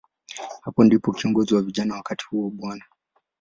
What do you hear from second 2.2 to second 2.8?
huo, Bw.